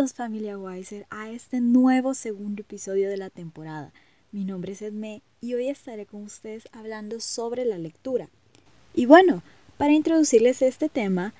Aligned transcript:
Bienvenidos 0.00 0.16
familia 0.16 0.56
Weiser 0.58 1.06
a 1.10 1.30
este 1.30 1.60
nuevo 1.60 2.14
segundo 2.14 2.62
episodio 2.62 3.10
de 3.10 3.18
la 3.18 3.28
temporada. 3.28 3.92
Mi 4.32 4.46
nombre 4.46 4.72
es 4.72 4.80
Edme 4.80 5.20
y 5.42 5.52
hoy 5.52 5.68
estaré 5.68 6.06
con 6.06 6.22
ustedes 6.22 6.66
hablando 6.72 7.20
sobre 7.20 7.66
la 7.66 7.76
lectura. 7.76 8.30
Y 8.94 9.04
bueno, 9.04 9.42
para 9.76 9.92
introducirles 9.92 10.62
este 10.62 10.88
tema 10.88 11.34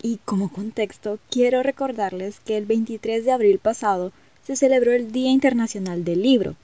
y 0.00 0.18
como 0.18 0.52
contexto, 0.52 1.18
quiero 1.32 1.64
recordarles 1.64 2.38
que 2.38 2.56
el 2.56 2.64
23 2.64 3.24
de 3.24 3.32
abril 3.32 3.58
pasado 3.58 4.12
se 4.44 4.54
celebró 4.54 4.92
el 4.92 5.10
Día 5.10 5.32
Internacional 5.32 6.04
del 6.04 6.22
Libro. 6.22 6.54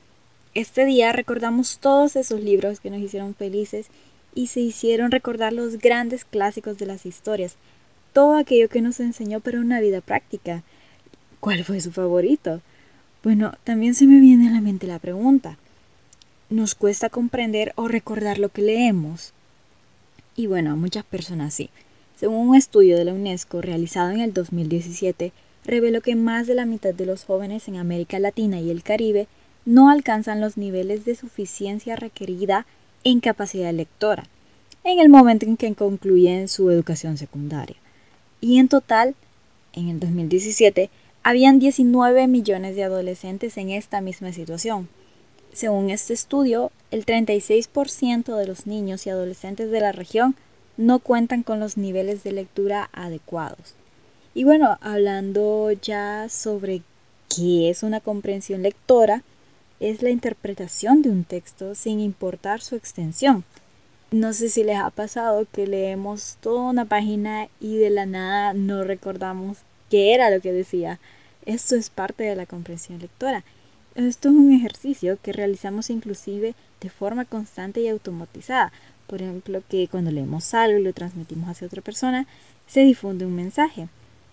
Este 0.55 0.85
día 0.85 1.11
recordamos 1.11 1.79
todos 1.81 2.15
esos 2.15 2.41
libros 2.41 2.79
que 2.79 2.91
nos 2.91 3.01
hicieron 3.01 3.35
felices 3.35 3.89
y 4.33 4.47
se 4.47 4.61
hicieron 4.61 5.11
recordar 5.11 5.53
los 5.53 5.79
grandes 5.79 6.25
clásicos 6.25 6.79
de 6.79 6.87
las 6.87 7.05
historias, 7.05 7.57
todo 8.13 8.37
aquello 8.37 8.69
que 8.69 8.81
nos 8.81 9.01
enseñó 9.01 9.41
para 9.41 9.59
una 9.59 9.81
vida 9.81 10.01
práctica. 10.01 10.63
¿Cuál 11.47 11.63
fue 11.63 11.81
su 11.81 11.93
favorito? 11.93 12.61
Bueno, 13.23 13.53
también 13.63 13.95
se 13.95 14.05
me 14.09 14.19
viene 14.19 14.49
a 14.49 14.51
la 14.51 14.61
mente 14.61 14.89
la 14.89 14.99
pregunta. 14.99 15.59
¿Nos 16.51 16.75
cuesta 16.75 17.09
comprender 17.09 17.73
o 17.77 17.87
recordar 17.87 18.41
lo 18.41 18.49
que 18.49 18.63
leemos? 18.63 19.33
Y 20.35 20.49
bueno, 20.49 20.73
a 20.73 20.75
muchas 20.75 21.05
personas 21.05 21.55
sí. 21.55 21.71
Según 22.19 22.49
un 22.49 22.57
estudio 22.57 22.97
de 22.97 23.05
la 23.05 23.15
UNESCO 23.15 23.63
realizado 23.63 24.11
en 24.11 24.23
el 24.23 24.33
2017, 24.33 25.31
reveló 25.65 26.01
que 26.01 26.17
más 26.17 26.49
de 26.49 26.57
la 26.57 26.67
mitad 26.67 26.93
de 26.93 27.07
los 27.07 27.23
jóvenes 27.23 27.69
en 27.69 27.77
América 27.77 28.19
Latina 28.19 28.59
y 28.59 28.69
el 28.69 28.83
Caribe 28.83 29.29
no 29.65 29.89
alcanzan 29.89 30.41
los 30.41 30.57
niveles 30.57 31.05
de 31.05 31.15
suficiencia 31.15 31.95
requerida 31.95 32.67
en 33.05 33.21
capacidad 33.21 33.73
lectora 33.73 34.25
en 34.83 34.99
el 34.99 35.09
momento 35.09 35.47
en 35.47 35.57
que 35.57 35.73
concluyen 35.77 36.49
su 36.49 36.73
educación 36.73 37.17
secundaria 37.17 37.77
y 38.41 38.59
en 38.59 38.67
total, 38.67 39.15
en 39.75 39.91
el 39.91 40.01
2017, 40.01 40.91
habían 41.27 41.59
19 41.59 42.29
millones 42.29 42.77
de 42.77 42.85
adolescentes 42.85 43.57
en 43.57 43.71
esta 43.71 44.01
misma 44.01 44.33
situación. 44.33 44.89
Según 45.53 45.91
este 45.91 46.15
estudio, 46.15 46.71
el 46.93 47.05
36% 47.05 48.37
de 48.37 48.47
los 48.47 48.69
niños 48.69 49.05
y 49.05 49.11
adolescentes 49.11 49.73
de 49.73 49.81
la 49.81 49.91
región 49.91 50.37
no 50.77 51.01
cuentan 51.01 51.43
con 51.43 51.59
los 51.59 51.77
niveles 51.77 52.23
de 52.23 52.31
lectura 52.31 52.91
adecuados. 52.93 53.75
Y 54.35 54.45
bueno, 54.45 54.79
hablando 54.81 55.73
ya 55.73 56.29
sobre 56.29 56.83
qué 57.29 57.71
es 57.71 57.83
una 57.83 57.99
comprensión 57.99 58.63
lectora, 58.63 59.25
es 59.81 60.03
la 60.03 60.11
interpretación 60.11 61.03
de 61.03 61.11
un 61.11 61.25
texto 61.25 61.75
sin 61.75 61.99
importar 61.99 62.61
su 62.61 62.77
extensión. 62.77 63.43
No 64.13 64.33
sé 64.33 64.49
si 64.49 64.63
les 64.63 64.79
ha 64.79 64.91
pasado 64.91 65.45
que 65.53 65.67
leemos 65.67 66.37
toda 66.41 66.71
una 66.71 66.85
página 66.85 67.49
y 67.59 67.79
de 67.79 67.91
la 67.91 68.07
nada 68.07 68.53
no 68.53 68.85
recordamos 68.85 69.59
qué 69.91 70.15
era 70.15 70.31
lo 70.31 70.41
que 70.41 70.53
decía. 70.53 70.99
Esto 71.45 71.77
es 71.77 71.91
parte 71.91 72.25
de 72.25 72.37
la 72.37 72.47
comprensión 72.47 72.99
lectora. 72.99 73.45
Esto 73.95 74.29
es 74.29 74.35
un 74.35 74.53
ejercicio 74.53 75.19
que 75.23 75.33
realizamos 75.33 75.91
inclusive 75.91 76.55
de 76.81 76.91
forma 76.91 77.25
constante 77.25 77.81
y 77.81 77.89
automatizada. 77.89 78.73
Por 79.07 79.23
ejemplo, 79.23 79.63
que 79.69 79.89
cuando 79.89 80.11
leemos 80.11 80.53
algo 80.55 80.79
y 80.79 80.83
lo 80.83 80.93
transmitimos 80.93 81.49
hacia 81.49 81.67
otra 81.67 81.83
persona, 81.83 82.27
se 82.67 82.81
difunde 82.81 83.25
un 83.25 83.37
mensaje. 83.37 83.89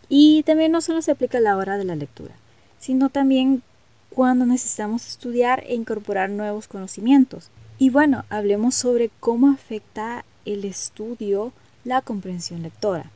Y 0.10 0.44
también 0.44 0.72
no 0.72 0.82
solo 0.82 1.02
se 1.02 1.12
aplica 1.12 1.38
a 1.38 1.42
la 1.42 1.56
hora 1.56 1.78
de 1.78 1.86
la 1.86 1.96
lectura, 1.96 2.34
sino 2.80 3.10
también 3.10 3.62
cuando 4.10 4.46
necesitamos 4.46 5.08
estudiar 5.08 5.64
e 5.68 5.76
incorporar 5.76 6.30
nuevos 6.30 6.68
conocimientos. 6.68 7.50
Y 7.80 7.90
bueno, 7.90 8.26
hablemos 8.30 8.76
sobre 8.76 9.10
cómo 9.20 9.50
afecta 9.50 10.26
el 10.46 10.66
estudio 10.66 11.54
la 11.84 12.02
comprensión 12.02 12.64
lectora. 12.64 13.10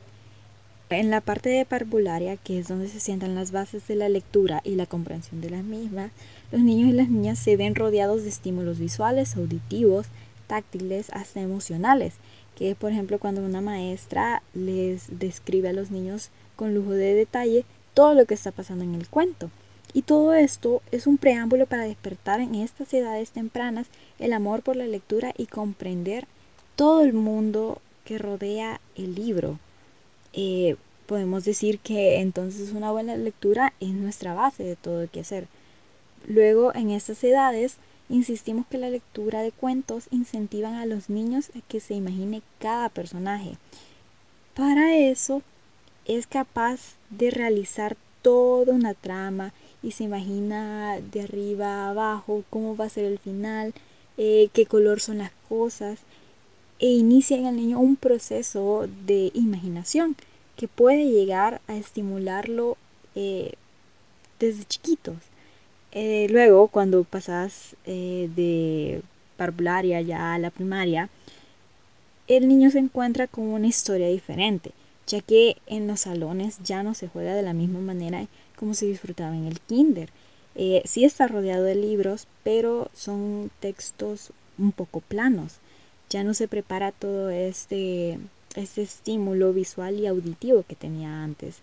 En 0.90 1.10
la 1.10 1.20
parte 1.20 1.50
de 1.50 1.66
parvularia, 1.66 2.38
que 2.38 2.58
es 2.58 2.68
donde 2.68 2.88
se 2.88 2.98
sientan 2.98 3.34
las 3.34 3.52
bases 3.52 3.86
de 3.88 3.94
la 3.94 4.08
lectura 4.08 4.62
y 4.64 4.74
la 4.74 4.86
comprensión 4.86 5.42
de 5.42 5.50
las 5.50 5.62
mismas, 5.62 6.12
los 6.50 6.62
niños 6.62 6.88
y 6.88 6.92
las 6.92 7.10
niñas 7.10 7.38
se 7.38 7.58
ven 7.58 7.74
rodeados 7.74 8.22
de 8.22 8.30
estímulos 8.30 8.78
visuales, 8.78 9.36
auditivos, 9.36 10.06
táctiles, 10.46 11.10
hasta 11.10 11.42
emocionales, 11.42 12.14
que 12.56 12.74
por 12.74 12.90
ejemplo 12.90 13.18
cuando 13.18 13.42
una 13.42 13.60
maestra 13.60 14.42
les 14.54 15.18
describe 15.18 15.68
a 15.68 15.74
los 15.74 15.90
niños 15.90 16.30
con 16.56 16.74
lujo 16.74 16.92
de 16.92 17.12
detalle 17.12 17.66
todo 17.92 18.14
lo 18.14 18.24
que 18.24 18.32
está 18.32 18.50
pasando 18.50 18.82
en 18.82 18.94
el 18.94 19.08
cuento. 19.08 19.50
Y 19.92 20.02
todo 20.02 20.32
esto 20.32 20.80
es 20.90 21.06
un 21.06 21.18
preámbulo 21.18 21.66
para 21.66 21.84
despertar 21.84 22.40
en 22.40 22.54
estas 22.54 22.94
edades 22.94 23.30
tempranas 23.30 23.88
el 24.18 24.32
amor 24.32 24.62
por 24.62 24.74
la 24.74 24.86
lectura 24.86 25.34
y 25.36 25.46
comprender 25.46 26.26
todo 26.76 27.02
el 27.02 27.12
mundo 27.12 27.82
que 28.06 28.16
rodea 28.16 28.80
el 28.96 29.14
libro. 29.14 29.58
Eh, 30.32 30.76
podemos 31.06 31.44
decir 31.44 31.78
que 31.78 32.20
entonces 32.20 32.72
una 32.72 32.92
buena 32.92 33.16
lectura 33.16 33.72
es 33.80 33.90
nuestra 33.90 34.34
base 34.34 34.62
de 34.62 34.76
todo 34.76 35.02
el 35.02 35.08
que 35.08 35.20
hacer. 35.20 35.46
Luego, 36.26 36.74
en 36.74 36.90
estas 36.90 37.22
edades, 37.24 37.76
insistimos 38.08 38.66
que 38.66 38.78
la 38.78 38.90
lectura 38.90 39.42
de 39.42 39.52
cuentos 39.52 40.04
incentivan 40.10 40.74
a 40.74 40.86
los 40.86 41.08
niños 41.08 41.50
a 41.56 41.60
que 41.68 41.80
se 41.80 41.94
imagine 41.94 42.42
cada 42.58 42.88
personaje. 42.88 43.56
Para 44.54 44.96
eso, 44.96 45.42
es 46.06 46.26
capaz 46.26 46.96
de 47.10 47.30
realizar 47.30 47.96
toda 48.22 48.74
una 48.74 48.94
trama 48.94 49.52
y 49.82 49.92
se 49.92 50.04
imagina 50.04 50.98
de 51.00 51.22
arriba 51.22 51.66
a 51.66 51.90
abajo 51.90 52.44
cómo 52.50 52.76
va 52.76 52.86
a 52.86 52.90
ser 52.90 53.04
el 53.04 53.18
final, 53.18 53.72
eh, 54.16 54.48
qué 54.52 54.66
color 54.66 55.00
son 55.00 55.18
las 55.18 55.30
cosas, 55.48 56.00
e 56.78 56.86
inicia 56.86 57.36
en 57.36 57.46
el 57.46 57.56
niño 57.56 57.80
un 57.80 57.96
proceso 57.96 58.88
de 59.06 59.30
imaginación 59.34 60.16
que 60.56 60.68
puede 60.68 61.10
llegar 61.10 61.60
a 61.68 61.76
estimularlo 61.76 62.76
eh, 63.14 63.52
desde 64.38 64.64
chiquitos. 64.64 65.16
Eh, 65.92 66.26
luego, 66.30 66.68
cuando 66.68 67.04
pasas 67.04 67.74
de 67.84 69.02
parvularia 69.36 70.00
ya 70.02 70.34
a 70.34 70.38
la 70.38 70.50
primaria, 70.50 71.08
el 72.28 72.46
niño 72.46 72.70
se 72.70 72.78
encuentra 72.78 73.26
con 73.26 73.44
una 73.44 73.66
historia 73.66 74.08
diferente, 74.08 74.72
ya 75.06 75.22
que 75.22 75.56
en 75.66 75.86
los 75.86 76.00
salones 76.00 76.58
ya 76.62 76.82
no 76.82 76.92
se 76.92 77.08
juega 77.08 77.34
de 77.34 77.42
la 77.42 77.54
misma 77.54 77.80
manera 77.80 78.26
como 78.56 78.74
se 78.74 78.86
disfrutaba 78.86 79.34
en 79.34 79.46
el 79.46 79.60
kinder. 79.60 80.10
Eh, 80.54 80.82
sí 80.84 81.04
está 81.04 81.26
rodeado 81.26 81.64
de 81.64 81.74
libros, 81.74 82.26
pero 82.44 82.90
son 82.92 83.50
textos 83.60 84.32
un 84.58 84.72
poco 84.72 85.00
planos. 85.00 85.54
Ya 86.10 86.24
no 86.24 86.34
se 86.34 86.48
prepara 86.48 86.92
todo 86.92 87.30
este, 87.30 88.18
este 88.54 88.82
estímulo 88.82 89.52
visual 89.52 89.98
y 89.98 90.06
auditivo 90.06 90.64
que 90.66 90.74
tenía 90.74 91.22
antes. 91.22 91.58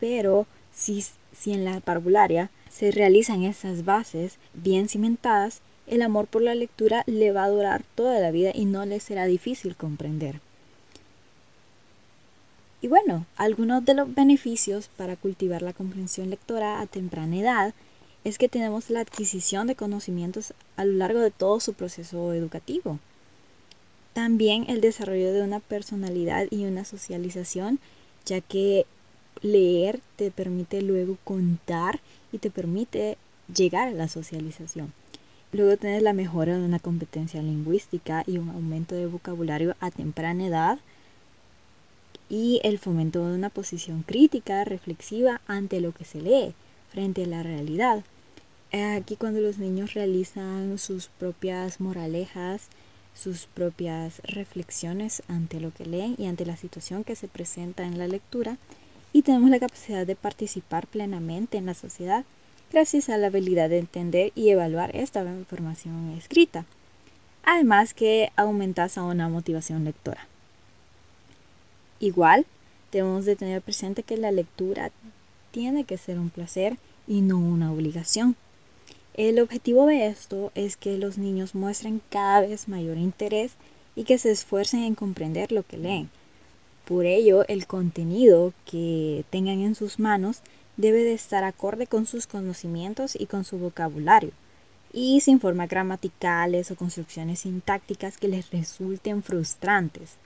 Pero 0.00 0.46
si, 0.72 1.04
si 1.32 1.52
en 1.52 1.64
la 1.64 1.80
parvularia 1.80 2.50
se 2.70 2.90
realizan 2.90 3.42
esas 3.42 3.84
bases 3.84 4.38
bien 4.54 4.88
cimentadas, 4.88 5.60
el 5.86 6.02
amor 6.02 6.26
por 6.26 6.42
la 6.42 6.54
lectura 6.54 7.04
le 7.06 7.30
va 7.32 7.44
a 7.44 7.50
durar 7.50 7.84
toda 7.94 8.20
la 8.20 8.30
vida 8.30 8.50
y 8.54 8.64
no 8.64 8.86
le 8.86 9.00
será 9.00 9.26
difícil 9.26 9.76
comprender. 9.76 10.40
Y 12.80 12.88
bueno, 12.88 13.26
algunos 13.36 13.84
de 13.84 13.94
los 13.94 14.14
beneficios 14.14 14.88
para 14.96 15.16
cultivar 15.16 15.62
la 15.62 15.72
comprensión 15.72 16.28
lectora 16.28 16.80
a 16.80 16.86
temprana 16.86 17.36
edad 17.36 17.74
es 18.24 18.38
que 18.38 18.48
tenemos 18.48 18.90
la 18.90 19.00
adquisición 19.00 19.66
de 19.66 19.76
conocimientos 19.76 20.54
a 20.76 20.84
lo 20.84 20.92
largo 20.92 21.20
de 21.20 21.30
todo 21.30 21.60
su 21.60 21.74
proceso 21.74 22.32
educativo. 22.32 22.98
También 24.14 24.64
el 24.68 24.80
desarrollo 24.80 25.32
de 25.32 25.42
una 25.42 25.60
personalidad 25.60 26.46
y 26.50 26.64
una 26.64 26.84
socialización, 26.84 27.78
ya 28.24 28.40
que 28.40 28.86
leer 29.42 30.00
te 30.16 30.30
permite 30.30 30.80
luego 30.80 31.18
contar 31.24 32.00
y 32.32 32.38
te 32.38 32.50
permite 32.50 33.18
llegar 33.54 33.88
a 33.88 33.92
la 33.92 34.08
socialización. 34.08 34.92
Luego 35.52 35.76
tienes 35.76 36.02
la 36.02 36.12
mejora 36.12 36.56
de 36.58 36.64
una 36.64 36.78
competencia 36.78 37.42
lingüística 37.42 38.24
y 38.26 38.38
un 38.38 38.48
aumento 38.48 38.94
de 38.94 39.06
vocabulario 39.06 39.76
a 39.80 39.90
temprana 39.90 40.46
edad 40.46 40.78
y 42.28 42.60
el 42.64 42.78
fomento 42.78 43.28
de 43.28 43.34
una 43.34 43.50
posición 43.50 44.02
crítica, 44.02 44.64
reflexiva 44.64 45.40
ante 45.46 45.80
lo 45.80 45.92
que 45.92 46.04
se 46.04 46.20
lee 46.20 46.54
frente 46.90 47.24
a 47.24 47.26
la 47.26 47.42
realidad. 47.42 48.02
Aquí 48.82 49.14
cuando 49.14 49.40
los 49.40 49.58
niños 49.58 49.94
realizan 49.94 50.78
sus 50.78 51.06
propias 51.06 51.80
moralejas, 51.80 52.62
sus 53.14 53.46
propias 53.46 54.20
reflexiones 54.24 55.22
ante 55.28 55.60
lo 55.60 55.72
que 55.72 55.86
leen 55.86 56.16
y 56.18 56.26
ante 56.26 56.44
la 56.44 56.56
situación 56.56 57.04
que 57.04 57.14
se 57.14 57.28
presenta 57.28 57.84
en 57.84 57.98
la 57.98 58.08
lectura 58.08 58.56
y 59.12 59.22
tenemos 59.22 59.48
la 59.50 59.60
capacidad 59.60 60.04
de 60.04 60.16
participar 60.16 60.88
plenamente 60.88 61.56
en 61.56 61.66
la 61.66 61.74
sociedad 61.74 62.24
gracias 62.72 63.08
a 63.10 63.16
la 63.16 63.28
habilidad 63.28 63.70
de 63.70 63.78
entender 63.78 64.32
y 64.34 64.48
evaluar 64.48 64.96
esta 64.96 65.22
información 65.22 66.10
escrita. 66.18 66.64
Además 67.44 67.94
que 67.94 68.32
aumentas 68.34 68.98
a 68.98 69.04
una 69.04 69.28
motivación 69.28 69.84
lectora. 69.84 70.26
Igual, 72.00 72.44
debemos 72.90 73.24
de 73.24 73.36
tener 73.36 73.62
presente 73.62 74.02
que 74.02 74.16
la 74.16 74.32
lectura 74.32 74.90
tiene 75.52 75.84
que 75.84 75.96
ser 75.96 76.18
un 76.18 76.30
placer 76.30 76.76
y 77.06 77.20
no 77.20 77.38
una 77.38 77.70
obligación. 77.70 78.34
El 79.14 79.38
objetivo 79.38 79.86
de 79.86 80.08
esto 80.08 80.50
es 80.56 80.76
que 80.76 80.98
los 80.98 81.18
niños 81.18 81.54
muestren 81.54 82.02
cada 82.10 82.40
vez 82.40 82.66
mayor 82.66 82.96
interés 82.98 83.52
y 83.94 84.02
que 84.02 84.18
se 84.18 84.32
esfuercen 84.32 84.82
en 84.82 84.96
comprender 84.96 85.52
lo 85.52 85.62
que 85.62 85.78
leen. 85.78 86.10
Por 86.84 87.06
ello, 87.06 87.46
el 87.46 87.68
contenido 87.68 88.52
que 88.66 89.24
tengan 89.30 89.60
en 89.60 89.76
sus 89.76 90.00
manos 90.00 90.40
debe 90.76 91.04
de 91.04 91.14
estar 91.14 91.44
acorde 91.44 91.86
con 91.86 92.06
sus 92.06 92.26
conocimientos 92.26 93.14
y 93.14 93.26
con 93.26 93.44
su 93.44 93.56
vocabulario, 93.56 94.32
y 94.92 95.20
sin 95.20 95.38
formas 95.38 95.68
gramaticales 95.68 96.72
o 96.72 96.76
construcciones 96.76 97.40
sintácticas 97.40 98.18
que 98.18 98.26
les 98.26 98.50
resulten 98.50 99.22
frustrantes, 99.22 100.16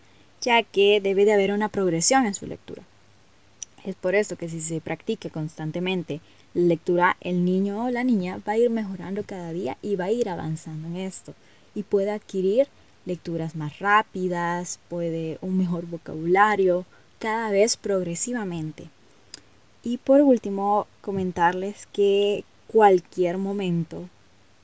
ya 0.40 0.62
que 0.62 1.02
debe 1.02 1.26
de 1.26 1.34
haber 1.34 1.52
una 1.52 1.68
progresión 1.68 2.24
en 2.24 2.34
su 2.34 2.46
lectura. 2.46 2.82
Es 3.84 3.96
por 3.96 4.14
eso 4.14 4.36
que 4.36 4.48
si 4.48 4.62
se 4.62 4.80
practica 4.80 5.28
constantemente 5.28 6.20
lectura, 6.66 7.16
el 7.20 7.44
niño 7.44 7.84
o 7.84 7.90
la 7.90 8.02
niña 8.02 8.40
va 8.46 8.54
a 8.54 8.58
ir 8.58 8.70
mejorando 8.70 9.22
cada 9.22 9.52
día 9.52 9.76
y 9.82 9.96
va 9.96 10.06
a 10.06 10.10
ir 10.10 10.28
avanzando 10.28 10.88
en 10.88 10.96
esto 10.96 11.34
y 11.74 11.84
puede 11.84 12.10
adquirir 12.10 12.66
lecturas 13.06 13.54
más 13.54 13.78
rápidas, 13.78 14.80
puede 14.88 15.38
un 15.40 15.56
mejor 15.56 15.86
vocabulario, 15.86 16.84
cada 17.20 17.50
vez 17.50 17.76
progresivamente. 17.76 18.88
Y 19.82 19.98
por 19.98 20.20
último, 20.20 20.86
comentarles 21.00 21.86
que 21.92 22.44
cualquier 22.66 23.38
momento 23.38 24.08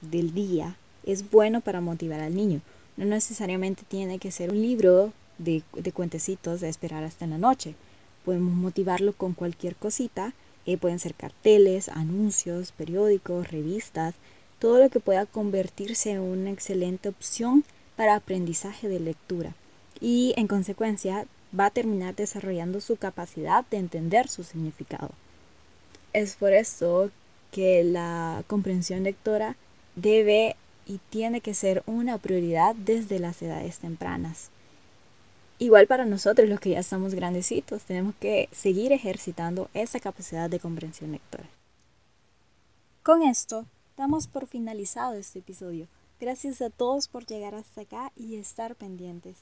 del 0.01 0.35
día 0.35 0.77
es 1.05 1.31
bueno 1.31 1.61
para 1.61 1.81
motivar 1.81 2.21
al 2.21 2.35
niño. 2.35 2.61
No 2.97 3.05
necesariamente 3.05 3.83
tiene 3.87 4.19
que 4.19 4.31
ser 4.31 4.51
un 4.51 4.61
libro 4.61 5.13
de, 5.39 5.63
de 5.73 5.93
cuentecitos 5.93 6.61
de 6.61 6.69
esperar 6.69 7.05
hasta 7.05 7.25
en 7.25 7.31
la 7.31 7.39
noche. 7.39 7.75
Podemos 8.25 8.55
motivarlo 8.55 9.13
con 9.13 9.33
cualquier 9.33 9.77
cosita. 9.77 10.35
Pueden 10.81 10.99
ser 10.99 11.15
carteles, 11.15 11.89
anuncios, 11.89 12.73
periódicos, 12.73 13.51
revistas, 13.51 14.15
todo 14.59 14.79
lo 14.79 14.89
que 14.89 15.01
pueda 15.01 15.27
convertirse 15.27 16.11
en 16.11 16.21
una 16.21 16.51
excelente 16.51 17.09
opción 17.09 17.65
para 17.97 18.15
aprendizaje 18.15 18.89
de 18.89 19.01
lectura. 19.01 19.55
Y 20.01 20.35
en 20.37 20.49
consecuencia 20.49 21.27
va 21.59 21.67
a 21.67 21.71
terminar 21.71 22.15
desarrollando 22.15 22.81
su 22.81 22.97
capacidad 22.97 23.65
de 23.71 23.77
entender 23.77 24.29
su 24.29 24.43
significado. 24.43 25.11
Es 26.13 26.37
por 26.37 26.53
eso 26.53 27.11
que 27.53 27.85
la 27.85 28.43
comprensión 28.47 29.05
lectora 29.05 29.57
debe 29.95 30.57
y 30.87 30.99
tiene 31.11 31.41
que 31.41 31.55
ser 31.55 31.83
una 31.87 32.19
prioridad 32.19 32.75
desde 32.75 33.19
las 33.19 33.41
edades 33.43 33.79
tempranas. 33.79 34.51
Igual 35.59 35.87
para 35.87 36.05
nosotros, 36.05 36.49
los 36.49 36.59
que 36.59 36.71
ya 36.71 36.81
estamos 36.81 37.15
grandecitos, 37.15 37.85
tenemos 37.85 38.15
que 38.17 38.49
seguir 38.53 38.93
ejercitando 38.93 39.71
esa 39.73 40.01
capacidad 40.01 40.51
de 40.51 40.59
comprensión 40.59 41.13
lectora. 41.13 41.49
Con 43.03 43.23
esto, 43.23 43.67
damos 43.97 44.27
por 44.27 44.47
finalizado 44.47 45.15
este 45.15 45.39
episodio. 45.39 45.87
Gracias 46.19 46.61
a 46.61 46.71
todos 46.71 47.07
por 47.07 47.27
llegar 47.27 47.55
hasta 47.55 47.83
acá 47.83 48.13
y 48.17 48.37
estar 48.37 48.75
pendientes. 48.75 49.37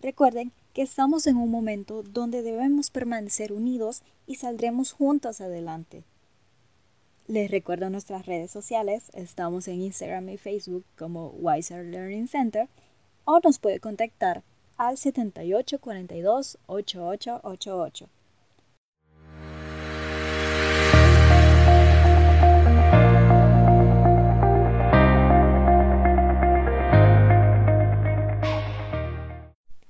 Recuerden 0.00 0.52
que 0.72 0.82
estamos 0.82 1.26
en 1.26 1.36
un 1.36 1.50
momento 1.50 2.02
donde 2.02 2.42
debemos 2.42 2.90
permanecer 2.90 3.52
unidos 3.52 4.02
y 4.26 4.36
saldremos 4.36 4.92
juntos 4.92 5.40
adelante. 5.40 6.04
Les 7.26 7.50
recuerdo 7.50 7.90
nuestras 7.90 8.26
redes 8.26 8.52
sociales, 8.52 9.10
estamos 9.14 9.66
en 9.66 9.82
Instagram 9.82 10.28
y 10.28 10.36
Facebook 10.36 10.84
como 10.96 11.30
Wiser 11.30 11.84
Learning 11.86 12.28
Center 12.28 12.68
o 13.24 13.40
nos 13.42 13.58
puede 13.58 13.80
contactar 13.80 14.44
al 14.78 14.96
7842 14.96 16.58
8888. 16.66 18.08